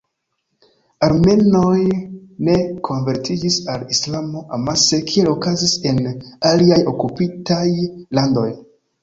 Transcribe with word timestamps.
Armenoj 1.07 1.81
ne 2.47 2.55
konvertiĝis 2.87 3.59
al 3.75 3.85
Islamo 3.97 4.41
amase 4.59 5.01
kiel 5.13 5.31
okazis 5.35 5.77
en 5.93 6.01
aliaj 6.55 6.81
okupitaj 6.95 7.63
landoj. 8.21 8.49